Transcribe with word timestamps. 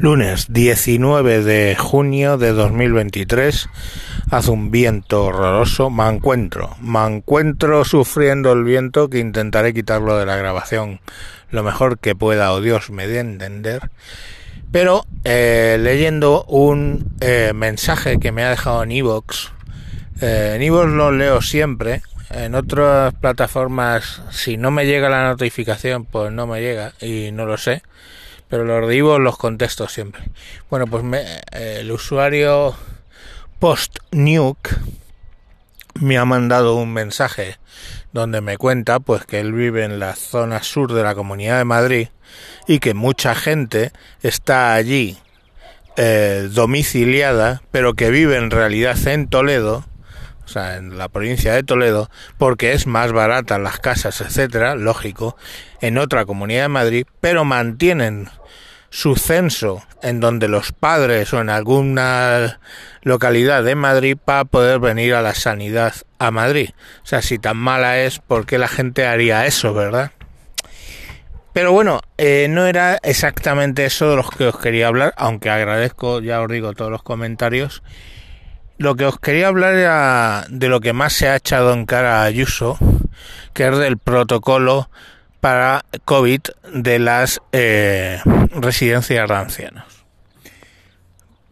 Lunes 0.00 0.46
19 0.52 1.42
de 1.42 1.74
junio 1.74 2.38
de 2.38 2.52
2023 2.52 3.68
hace 4.30 4.50
un 4.52 4.70
viento 4.70 5.24
horroroso. 5.24 5.90
Me 5.90 6.06
encuentro, 6.08 6.76
me 6.80 7.04
encuentro 7.04 7.84
sufriendo 7.84 8.52
el 8.52 8.62
viento 8.62 9.10
que 9.10 9.18
intentaré 9.18 9.74
quitarlo 9.74 10.16
de 10.16 10.24
la 10.24 10.36
grabación 10.36 11.00
lo 11.50 11.64
mejor 11.64 11.98
que 11.98 12.14
pueda 12.14 12.52
o 12.52 12.60
Dios 12.60 12.90
me 12.90 13.08
dé 13.08 13.18
entender. 13.18 13.90
Pero 14.70 15.04
eh, 15.24 15.78
leyendo 15.80 16.44
un 16.44 17.16
eh, 17.20 17.50
mensaje 17.52 18.20
que 18.20 18.30
me 18.30 18.44
ha 18.44 18.50
dejado 18.50 18.84
en 18.84 18.92
Evox, 18.92 19.50
eh, 20.20 20.58
en 20.60 20.96
lo 20.96 21.10
leo 21.10 21.42
siempre. 21.42 22.02
En 22.30 22.54
otras 22.54 23.14
plataformas, 23.14 24.22
si 24.30 24.58
no 24.58 24.70
me 24.70 24.86
llega 24.86 25.08
la 25.08 25.26
notificación, 25.26 26.04
pues 26.04 26.30
no 26.30 26.46
me 26.46 26.60
llega 26.60 26.92
y 27.00 27.32
no 27.32 27.46
lo 27.46 27.56
sé 27.56 27.82
pero 28.48 28.64
los 28.64 28.88
de 28.88 29.18
los 29.18 29.36
contesto 29.36 29.88
siempre. 29.88 30.22
Bueno, 30.70 30.86
pues 30.86 31.04
el 31.52 31.90
usuario 31.92 32.74
PostNuke 33.58 34.70
me 35.94 36.18
ha 36.18 36.24
mandado 36.24 36.76
un 36.76 36.92
mensaje 36.92 37.58
donde 38.12 38.40
me 38.40 38.56
cuenta 38.56 39.00
pues 39.00 39.24
que 39.24 39.40
él 39.40 39.52
vive 39.52 39.84
en 39.84 39.98
la 39.98 40.14
zona 40.14 40.62
sur 40.62 40.92
de 40.92 41.02
la 41.02 41.14
Comunidad 41.14 41.58
de 41.58 41.64
Madrid 41.64 42.08
y 42.66 42.78
que 42.78 42.94
mucha 42.94 43.34
gente 43.34 43.92
está 44.22 44.74
allí 44.74 45.18
eh, 45.96 46.48
domiciliada, 46.52 47.62
pero 47.70 47.94
que 47.94 48.10
vive 48.10 48.36
en 48.36 48.50
realidad 48.50 48.96
en 49.08 49.28
Toledo, 49.28 49.84
o 50.48 50.50
sea, 50.50 50.78
en 50.78 50.96
la 50.96 51.10
provincia 51.10 51.52
de 51.52 51.62
Toledo, 51.62 52.08
porque 52.38 52.72
es 52.72 52.86
más 52.86 53.12
barata 53.12 53.58
las 53.58 53.80
casas, 53.80 54.22
etcétera, 54.22 54.76
lógico, 54.76 55.36
en 55.82 55.98
otra 55.98 56.24
comunidad 56.24 56.62
de 56.62 56.68
Madrid, 56.68 57.06
pero 57.20 57.44
mantienen 57.44 58.30
su 58.88 59.16
censo 59.16 59.82
en 60.02 60.20
donde 60.20 60.48
los 60.48 60.72
padres 60.72 61.34
o 61.34 61.40
en 61.42 61.50
alguna 61.50 62.60
localidad 63.02 63.62
de 63.62 63.74
Madrid 63.74 64.16
para 64.22 64.46
poder 64.46 64.78
venir 64.78 65.12
a 65.12 65.20
la 65.20 65.34
sanidad 65.34 65.92
a 66.18 66.30
Madrid. 66.30 66.70
O 67.02 67.06
sea, 67.06 67.20
si 67.20 67.38
tan 67.38 67.58
mala 67.58 68.00
es, 68.00 68.18
¿por 68.18 68.46
qué 68.46 68.56
la 68.56 68.68
gente 68.68 69.06
haría 69.06 69.44
eso, 69.44 69.74
verdad? 69.74 70.12
Pero 71.52 71.72
bueno, 71.72 72.00
eh, 72.16 72.46
no 72.48 72.66
era 72.66 72.98
exactamente 73.02 73.84
eso 73.84 74.08
de 74.08 74.16
lo 74.16 74.26
que 74.26 74.46
os 74.46 74.58
quería 74.58 74.86
hablar, 74.86 75.12
aunque 75.18 75.50
agradezco, 75.50 76.22
ya 76.22 76.40
os 76.40 76.48
digo, 76.48 76.72
todos 76.72 76.90
los 76.90 77.02
comentarios. 77.02 77.82
Lo 78.78 78.94
que 78.94 79.06
os 79.06 79.18
quería 79.18 79.48
hablar 79.48 79.74
era 79.74 80.46
de 80.48 80.68
lo 80.68 80.80
que 80.80 80.92
más 80.92 81.12
se 81.12 81.28
ha 81.28 81.34
echado 81.34 81.72
en 81.72 81.84
cara 81.84 82.22
a 82.22 82.24
Ayuso, 82.24 82.78
que 83.52 83.66
es 83.66 83.76
del 83.76 83.98
protocolo 83.98 84.88
para 85.40 85.84
COVID 86.04 86.40
de 86.74 86.98
las 87.00 87.40
eh, 87.50 88.20
residencias 88.52 89.28
de 89.28 89.34
ancianos. 89.34 90.04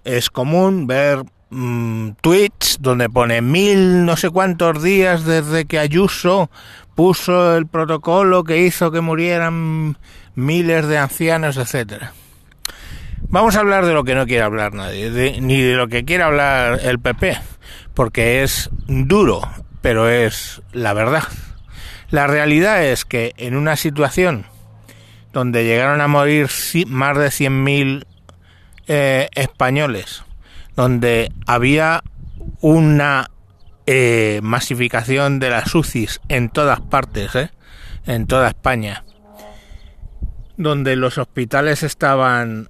Es 0.04 0.30
común 0.30 0.86
ver 0.86 1.24
mm, 1.50 2.10
tweets 2.20 2.78
donde 2.80 3.10
pone 3.10 3.42
mil 3.42 4.04
no 4.04 4.16
sé 4.16 4.30
cuántos 4.30 4.80
días 4.80 5.24
desde 5.24 5.64
que 5.64 5.80
Ayuso 5.80 6.48
puso 6.94 7.56
el 7.56 7.66
protocolo 7.66 8.44
que 8.44 8.58
hizo 8.58 8.92
que 8.92 9.00
murieran 9.00 9.98
miles 10.36 10.86
de 10.86 10.98
ancianos, 10.98 11.56
etcétera. 11.56 12.12
Vamos 13.36 13.54
a 13.54 13.60
hablar 13.60 13.84
de 13.84 13.92
lo 13.92 14.02
que 14.02 14.14
no 14.14 14.24
quiere 14.24 14.44
hablar 14.44 14.72
nadie, 14.72 15.10
ni 15.42 15.60
de 15.60 15.74
lo 15.74 15.88
que 15.88 16.06
quiere 16.06 16.22
hablar 16.22 16.80
el 16.82 16.98
PP, 16.98 17.36
porque 17.92 18.42
es 18.42 18.70
duro, 18.86 19.42
pero 19.82 20.08
es 20.08 20.62
la 20.72 20.94
verdad. 20.94 21.24
La 22.08 22.26
realidad 22.26 22.82
es 22.82 23.04
que 23.04 23.34
en 23.36 23.54
una 23.54 23.76
situación 23.76 24.46
donde 25.34 25.66
llegaron 25.66 26.00
a 26.00 26.08
morir 26.08 26.48
más 26.86 27.18
de 27.18 27.26
100.000 27.26 28.06
eh, 28.86 29.28
españoles, 29.34 30.24
donde 30.74 31.30
había 31.46 32.02
una 32.62 33.30
eh, 33.84 34.40
masificación 34.42 35.40
de 35.40 35.50
las 35.50 35.74
UCIs 35.74 36.22
en 36.30 36.48
todas 36.48 36.80
partes, 36.80 37.34
eh, 37.34 37.50
en 38.06 38.26
toda 38.26 38.48
España, 38.48 39.04
donde 40.56 40.96
los 40.96 41.18
hospitales 41.18 41.82
estaban 41.82 42.68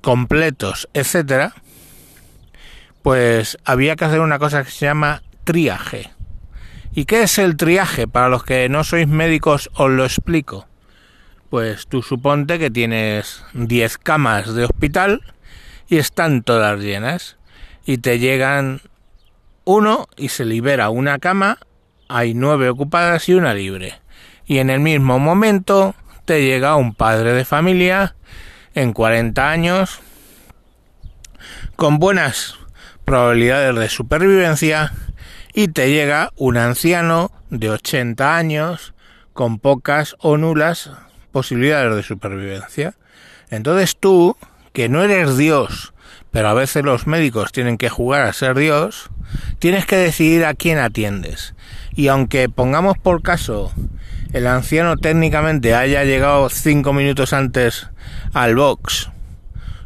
completos, 0.00 0.88
etcétera, 0.92 1.54
pues 3.02 3.58
había 3.64 3.96
que 3.96 4.04
hacer 4.04 4.20
una 4.20 4.38
cosa 4.38 4.64
que 4.64 4.70
se 4.70 4.86
llama 4.86 5.22
triaje. 5.44 6.10
¿Y 6.94 7.04
qué 7.06 7.22
es 7.22 7.38
el 7.38 7.56
triaje? 7.56 8.06
Para 8.06 8.28
los 8.28 8.44
que 8.44 8.68
no 8.68 8.84
sois 8.84 9.08
médicos 9.08 9.70
os 9.74 9.90
lo 9.90 10.04
explico. 10.04 10.66
Pues 11.48 11.86
tú 11.86 12.02
suponte 12.02 12.58
que 12.58 12.70
tienes 12.70 13.44
10 13.54 13.98
camas 13.98 14.54
de 14.54 14.64
hospital 14.64 15.22
y 15.88 15.96
están 15.96 16.42
todas 16.42 16.80
llenas. 16.80 17.38
Y 17.84 17.98
te 17.98 18.18
llegan 18.18 18.80
uno 19.64 20.08
y 20.16 20.28
se 20.28 20.44
libera 20.44 20.90
una 20.90 21.18
cama, 21.18 21.58
hay 22.08 22.34
nueve 22.34 22.68
ocupadas 22.68 23.28
y 23.28 23.34
una 23.34 23.54
libre. 23.54 24.00
Y 24.46 24.58
en 24.58 24.70
el 24.70 24.80
mismo 24.80 25.18
momento 25.18 25.94
te 26.24 26.42
llega 26.42 26.76
un 26.76 26.94
padre 26.94 27.32
de 27.32 27.44
familia 27.44 28.14
en 28.74 28.92
40 28.92 29.50
años 29.50 30.00
con 31.76 31.98
buenas 31.98 32.56
probabilidades 33.04 33.74
de 33.74 33.88
supervivencia 33.88 34.92
y 35.54 35.68
te 35.68 35.90
llega 35.90 36.30
un 36.36 36.56
anciano 36.56 37.32
de 37.50 37.70
80 37.70 38.36
años 38.36 38.94
con 39.32 39.58
pocas 39.58 40.16
o 40.20 40.36
nulas 40.36 40.90
posibilidades 41.32 41.94
de 41.96 42.02
supervivencia. 42.02 42.94
Entonces 43.50 43.96
tú, 43.98 44.36
que 44.72 44.88
no 44.88 45.02
eres 45.02 45.36
Dios, 45.36 45.92
pero 46.30 46.48
a 46.48 46.54
veces 46.54 46.84
los 46.84 47.06
médicos 47.06 47.52
tienen 47.52 47.76
que 47.76 47.90
jugar 47.90 48.22
a 48.22 48.32
ser 48.32 48.56
Dios, 48.56 49.10
tienes 49.58 49.86
que 49.86 49.96
decidir 49.96 50.44
a 50.44 50.54
quién 50.54 50.78
atiendes. 50.78 51.54
Y 51.94 52.08
aunque 52.08 52.48
pongamos 52.48 52.96
por 52.96 53.22
caso 53.22 53.72
el 54.32 54.46
anciano 54.46 54.96
técnicamente 54.96 55.74
haya 55.74 56.04
llegado 56.04 56.48
cinco 56.48 56.92
minutos 56.92 57.32
antes 57.32 57.88
al 58.32 58.56
box, 58.56 59.10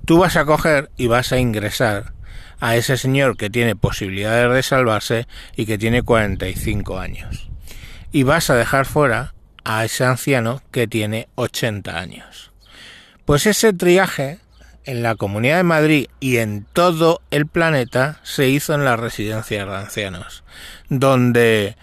tú 0.04 0.18
vas 0.18 0.36
a 0.36 0.44
coger 0.44 0.90
y 0.96 1.08
vas 1.08 1.32
a 1.32 1.38
ingresar 1.38 2.12
a 2.60 2.76
ese 2.76 2.96
señor 2.96 3.36
que 3.36 3.50
tiene 3.50 3.76
posibilidades 3.76 4.52
de 4.52 4.62
salvarse 4.62 5.26
y 5.56 5.66
que 5.66 5.78
tiene 5.78 6.02
45 6.02 6.98
años. 6.98 7.48
Y 8.12 8.22
vas 8.22 8.48
a 8.48 8.54
dejar 8.54 8.86
fuera 8.86 9.34
a 9.64 9.84
ese 9.84 10.04
anciano 10.04 10.62
que 10.70 10.86
tiene 10.86 11.28
80 11.34 11.98
años. 11.98 12.52
Pues 13.24 13.46
ese 13.46 13.72
triaje 13.72 14.38
en 14.84 15.02
la 15.02 15.16
Comunidad 15.16 15.56
de 15.56 15.62
Madrid 15.64 16.06
y 16.20 16.36
en 16.36 16.64
todo 16.72 17.20
el 17.30 17.46
planeta 17.46 18.20
se 18.22 18.48
hizo 18.48 18.74
en 18.74 18.84
las 18.84 18.98
residencias 18.98 19.66
de 19.66 19.74
ancianos, 19.74 20.44
donde 20.88 21.76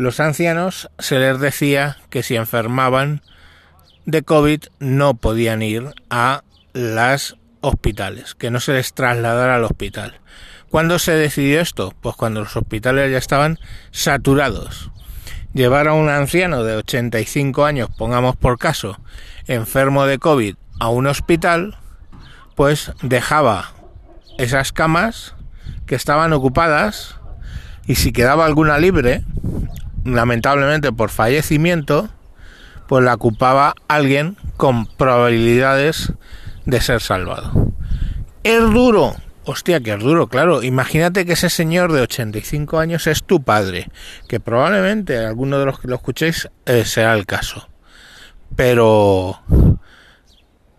los 0.00 0.18
ancianos 0.18 0.88
se 0.98 1.18
les 1.18 1.38
decía 1.40 1.98
que 2.08 2.22
si 2.22 2.34
enfermaban 2.34 3.20
de 4.06 4.22
COVID 4.22 4.64
no 4.78 5.14
podían 5.14 5.60
ir 5.60 5.92
a 6.08 6.42
las 6.72 7.36
hospitales, 7.60 8.34
que 8.34 8.50
no 8.50 8.60
se 8.60 8.72
les 8.72 8.94
trasladara 8.94 9.56
al 9.56 9.64
hospital. 9.64 10.18
¿Cuándo 10.70 10.98
se 10.98 11.12
decidió 11.12 11.60
esto? 11.60 11.92
Pues 12.00 12.16
cuando 12.16 12.40
los 12.40 12.56
hospitales 12.56 13.12
ya 13.12 13.18
estaban 13.18 13.58
saturados. 13.90 14.90
Llevar 15.52 15.86
a 15.86 15.92
un 15.92 16.08
anciano 16.08 16.64
de 16.64 16.76
85 16.76 17.66
años, 17.66 17.90
pongamos 17.98 18.36
por 18.36 18.58
caso, 18.58 18.98
enfermo 19.48 20.06
de 20.06 20.18
COVID 20.18 20.54
a 20.78 20.88
un 20.88 21.08
hospital, 21.08 21.76
pues 22.56 22.92
dejaba 23.02 23.72
esas 24.38 24.72
camas 24.72 25.34
que 25.84 25.94
estaban 25.94 26.32
ocupadas 26.32 27.20
y 27.86 27.96
si 27.96 28.12
quedaba 28.12 28.46
alguna 28.46 28.78
libre, 28.78 29.24
lamentablemente 30.04 30.92
por 30.92 31.10
fallecimiento, 31.10 32.08
pues 32.88 33.04
la 33.04 33.14
ocupaba 33.14 33.74
alguien 33.88 34.36
con 34.56 34.86
probabilidades 34.86 36.12
de 36.66 36.80
ser 36.80 37.00
salvado. 37.00 37.72
Es 38.42 38.60
duro. 38.60 39.14
Hostia, 39.44 39.80
que 39.80 39.92
es 39.92 40.00
duro, 40.00 40.28
claro. 40.28 40.62
Imagínate 40.62 41.24
que 41.24 41.32
ese 41.32 41.50
señor 41.50 41.92
de 41.92 42.02
85 42.02 42.78
años 42.78 43.06
es 43.06 43.24
tu 43.24 43.42
padre, 43.42 43.88
que 44.28 44.38
probablemente 44.38 45.18
alguno 45.18 45.58
de 45.58 45.66
los 45.66 45.80
que 45.80 45.88
lo 45.88 45.96
escuchéis 45.96 46.48
eh, 46.66 46.84
sea 46.84 47.14
el 47.14 47.26
caso. 47.26 47.68
Pero 48.54 49.40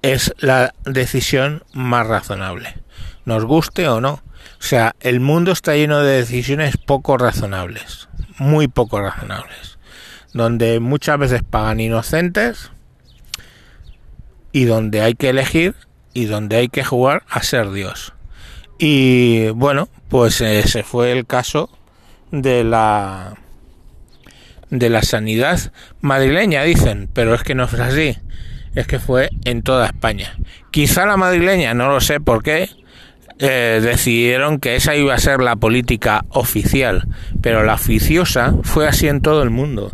es 0.02 0.34
la 0.40 0.74
decisión 0.86 1.64
más 1.74 2.08
razonable, 2.08 2.76
nos 3.26 3.46
guste 3.46 3.88
o 3.88 4.02
no. 4.02 4.14
O 4.14 4.64
sea, 4.64 4.96
el 5.00 5.20
mundo 5.20 5.52
está 5.52 5.76
lleno 5.76 6.00
de 6.02 6.18
decisiones 6.18 6.78
poco 6.78 7.18
razonables, 7.18 8.10
muy 8.42 8.68
poco 8.68 9.00
razonables, 9.00 9.78
donde 10.34 10.80
muchas 10.80 11.20
veces 11.20 11.44
pagan 11.48 11.80
inocentes 11.80 12.72
y 14.52 14.66
donde 14.66 15.02
hay 15.02 15.14
que 15.14 15.30
elegir 15.30 15.76
y 16.16 16.26
donde 16.26 16.56
hay 16.56 16.68
que 16.68 16.84
jugar 16.84 17.22
a 17.30 17.44
ser 17.44 17.70
Dios. 17.70 18.14
Y 18.80 19.50
bueno, 19.50 19.90
pues 20.10 20.42
ese 20.42 20.82
fue 20.82 21.12
el 21.12 21.28
caso 21.28 21.70
de 22.32 22.64
la 22.64 23.38
de 24.72 24.90
la 24.90 25.04
sanidad 25.04 25.72
madrileña, 26.00 26.64
dicen, 26.64 27.10
pero 27.14 27.36
es 27.36 27.44
que 27.44 27.54
no 27.54 27.66
es 27.66 27.74
así. 27.76 28.18
es 28.74 28.88
que 28.88 28.98
fue 28.98 29.30
en 29.46 29.62
toda 29.62 29.86
España. 29.86 30.36
Quizá 30.72 31.06
la 31.06 31.16
madrileña, 31.16 31.76
no 31.76 31.90
lo 31.90 32.02
sé 32.02 32.20
por 32.20 32.42
qué, 32.42 32.70
eh, 33.44 33.80
decidieron 33.82 34.60
que 34.60 34.76
esa 34.76 34.96
iba 34.96 35.16
a 35.16 35.18
ser 35.18 35.42
la 35.42 35.56
política 35.56 36.26
oficial, 36.30 37.08
pero 37.42 37.64
la 37.64 37.74
oficiosa 37.74 38.54
fue 38.62 38.88
así 38.88 39.08
en 39.08 39.22
todo 39.22 39.42
el 39.42 39.50
mundo. 39.50 39.92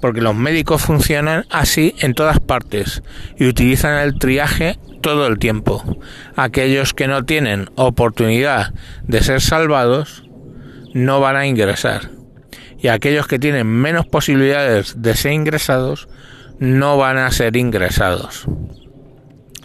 Porque 0.00 0.20
los 0.20 0.36
médicos 0.36 0.82
funcionan 0.82 1.44
así 1.50 1.96
en 1.98 2.14
todas 2.14 2.38
partes 2.38 3.02
y 3.36 3.48
utilizan 3.48 3.98
el 3.98 4.16
triaje 4.16 4.78
todo 5.00 5.26
el 5.26 5.40
tiempo. 5.40 5.82
Aquellos 6.36 6.94
que 6.94 7.08
no 7.08 7.24
tienen 7.24 7.68
oportunidad 7.74 8.74
de 9.02 9.20
ser 9.20 9.40
salvados 9.40 10.22
no 10.92 11.18
van 11.18 11.34
a 11.34 11.48
ingresar. 11.48 12.10
Y 12.78 12.88
aquellos 12.88 13.26
que 13.26 13.40
tienen 13.40 13.66
menos 13.66 14.06
posibilidades 14.06 15.02
de 15.02 15.16
ser 15.16 15.32
ingresados 15.32 16.08
no 16.60 16.96
van 16.96 17.18
a 17.18 17.32
ser 17.32 17.56
ingresados. 17.56 18.46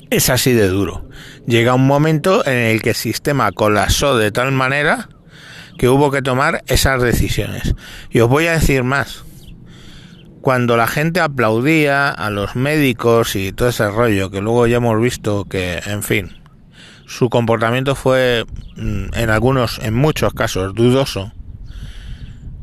Es 0.09 0.29
así 0.29 0.53
de 0.53 0.67
duro. 0.67 1.07
Llega 1.45 1.75
un 1.75 1.85
momento 1.85 2.45
en 2.45 2.57
el 2.57 2.81
que 2.81 2.89
el 2.89 2.95
sistema 2.95 3.51
colapsó 3.51 4.17
de 4.17 4.31
tal 4.31 4.51
manera 4.51 5.09
que 5.77 5.87
hubo 5.87 6.11
que 6.11 6.21
tomar 6.21 6.63
esas 6.67 7.01
decisiones. 7.01 7.75
Y 8.09 8.19
os 8.19 8.29
voy 8.29 8.47
a 8.47 8.53
decir 8.53 8.83
más. 8.83 9.23
Cuando 10.41 10.77
la 10.77 10.87
gente 10.87 11.19
aplaudía 11.19 12.09
a 12.09 12.29
los 12.29 12.55
médicos 12.55 13.35
y 13.35 13.51
todo 13.51 13.69
ese 13.69 13.89
rollo, 13.89 14.31
que 14.31 14.41
luego 14.41 14.67
ya 14.67 14.77
hemos 14.77 14.99
visto 15.01 15.45
que, 15.45 15.81
en 15.85 16.01
fin, 16.01 16.37
su 17.05 17.29
comportamiento 17.29 17.95
fue 17.95 18.45
mm, 18.77 19.13
en 19.13 19.29
algunos, 19.29 19.79
en 19.79 19.93
muchos 19.93 20.33
casos, 20.33 20.73
dudoso. 20.73 21.33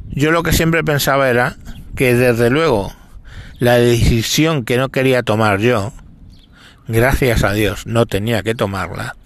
Yo 0.08 0.30
lo 0.30 0.42
que 0.42 0.52
siempre 0.52 0.82
pensaba 0.82 1.28
era 1.28 1.56
que 1.94 2.14
desde 2.14 2.50
luego 2.50 2.92
la 3.58 3.74
decisión 3.74 4.64
que 4.64 4.78
no 4.78 4.88
quería 4.88 5.22
tomar 5.22 5.60
yo, 5.60 5.92
gracias 6.88 7.44
a 7.44 7.52
Dios 7.52 7.86
no 7.86 8.06
tenía 8.06 8.42
que 8.42 8.54
tomarla, 8.54 9.16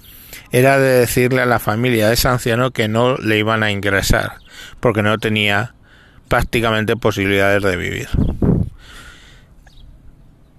era 0.53 0.79
de 0.79 1.01
decirle 1.01 1.43
a 1.43 1.47
la 1.47 1.59
familia 1.59 2.09
de 2.09 2.15
ese 2.15 2.29
anciano 2.29 2.73
que 2.73 2.89
no 2.89 3.17
le 3.17 3.39
iban 3.39 3.63
a 3.63 3.71
ingresar, 3.71 4.35
porque 4.81 5.03
no 5.03 5.19
tenía 5.19 5.75
prácticamente 6.29 6.97
posibilidades 6.97 7.63
de 7.63 7.77
vivir. 7.77 8.09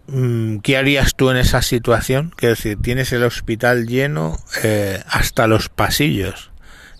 Mm, 0.07 0.57
¿Qué 0.59 0.75
harías 0.75 1.15
tú 1.15 1.29
en 1.29 1.37
esa 1.37 1.61
situación? 1.61 2.33
Que 2.35 2.47
decir, 2.47 2.77
tienes 2.81 3.13
el 3.13 3.23
hospital 3.23 3.87
lleno 3.87 4.37
eh, 4.63 5.01
hasta 5.07 5.47
los 5.47 5.69
pasillos. 5.69 6.51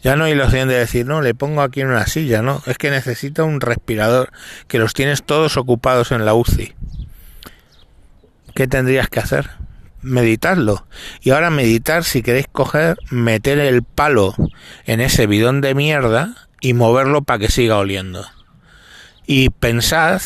Ya 0.01 0.15
no 0.15 0.24
hay 0.24 0.39
opción 0.39 0.68
de 0.68 0.75
decir, 0.75 1.06
no, 1.06 1.21
le 1.21 1.36
pongo 1.36 1.62
aquí 1.62 1.81
en 1.81 1.88
una 1.88 2.07
silla, 2.07 2.42
no. 2.42 2.63
Es 2.65 2.77
que 2.77 2.89
necesita 2.89 3.44
un 3.44 3.62
respirador, 3.62 4.31
que 4.68 4.80
los 4.80 4.94
tienes 4.94 5.24
todos 5.24 5.57
ocupados 5.57 6.12
en 6.12 6.25
la 6.25 6.33
UCI. 6.33 6.74
¿Qué 8.56 8.68
tendrías 8.68 9.09
que 9.09 9.19
hacer? 9.19 9.51
Meditarlo. 10.01 10.86
Y 11.21 11.31
ahora 11.31 11.50
meditar, 11.50 12.03
si 12.03 12.21
queréis 12.21 12.48
coger, 12.51 12.98
meter 13.09 13.59
el 13.59 13.83
palo 13.83 14.36
en 14.86 15.01
ese 15.01 15.27
bidón 15.27 15.62
de 15.62 15.75
mierda 15.75 16.48
y 16.59 16.74
moverlo 16.74 17.21
para 17.21 17.39
que 17.39 17.51
siga 17.51 17.77
oliendo. 17.77 18.25
Y 19.25 19.50
pensad 19.50 20.21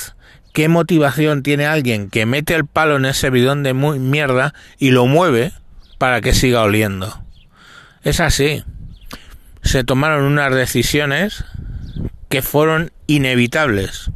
qué 0.53 0.69
motivación 0.69 1.43
tiene 1.43 1.65
alguien 1.65 2.09
que 2.09 2.25
mete 2.25 2.55
el 2.55 2.65
palo 2.65 2.95
en 2.95 3.05
ese 3.05 3.29
bidón 3.29 3.63
de 3.63 3.73
mierda 3.73 4.53
y 4.77 4.91
lo 4.91 5.05
mueve 5.05 5.51
para 5.97 6.21
que 6.21 6.33
siga 6.33 6.61
oliendo. 6.61 7.23
Es 8.03 8.19
así. 8.19 8.63
Se 9.63 9.83
tomaron 9.83 10.23
unas 10.23 10.53
decisiones 10.53 11.43
que 12.29 12.41
fueron 12.41 12.91
inevitables. 13.07 14.11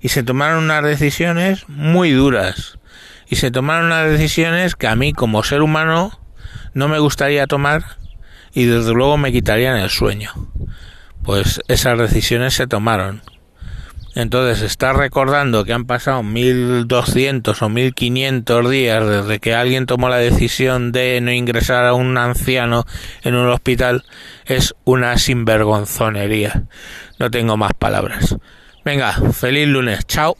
Y 0.00 0.08
se 0.08 0.22
tomaron 0.22 0.64
unas 0.64 0.84
decisiones 0.84 1.68
muy 1.68 2.10
duras. 2.10 2.78
Y 3.32 3.36
se 3.36 3.50
tomaron 3.50 3.86
unas 3.86 4.10
decisiones 4.10 4.76
que 4.76 4.86
a 4.86 4.94
mí 4.94 5.14
como 5.14 5.42
ser 5.42 5.62
humano 5.62 6.20
no 6.74 6.88
me 6.88 6.98
gustaría 6.98 7.46
tomar 7.46 7.82
y 8.52 8.66
desde 8.66 8.92
luego 8.92 9.16
me 9.16 9.32
quitarían 9.32 9.78
el 9.78 9.88
sueño. 9.88 10.32
Pues 11.22 11.62
esas 11.66 11.98
decisiones 11.98 12.52
se 12.52 12.66
tomaron. 12.66 13.22
Entonces 14.14 14.60
está 14.60 14.92
recordando 14.92 15.64
que 15.64 15.72
han 15.72 15.86
pasado 15.86 16.22
1200 16.22 17.62
o 17.62 17.68
1500 17.70 18.70
días 18.70 19.08
desde 19.08 19.40
que 19.40 19.54
alguien 19.54 19.86
tomó 19.86 20.10
la 20.10 20.18
decisión 20.18 20.92
de 20.92 21.18
no 21.22 21.32
ingresar 21.32 21.86
a 21.86 21.94
un 21.94 22.18
anciano 22.18 22.84
en 23.22 23.34
un 23.34 23.48
hospital 23.48 24.04
es 24.44 24.74
una 24.84 25.16
sinvergonzonería. 25.16 26.64
No 27.18 27.30
tengo 27.30 27.56
más 27.56 27.72
palabras. 27.78 28.36
Venga, 28.84 29.14
feliz 29.32 29.68
lunes. 29.68 30.06
Chao. 30.06 30.36